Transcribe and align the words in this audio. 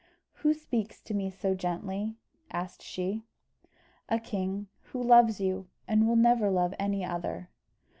"Who 0.41 0.55
speaks 0.55 0.99
to 1.01 1.13
me 1.13 1.29
so 1.29 1.53
gently?" 1.53 2.15
asked 2.49 2.81
she. 2.81 3.21
"A 4.09 4.17
king, 4.19 4.65
who 4.93 5.03
loves 5.03 5.39
you, 5.39 5.67
and 5.87 6.07
will 6.07 6.15
never 6.15 6.49
love 6.49 6.73
any 6.79 7.05
other." 7.05 7.51